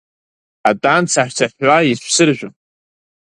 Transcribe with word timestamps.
Атәан 0.69 1.03
цаҳәцаҳәуа 1.11 1.87
ишәсыржәып. 1.91 2.55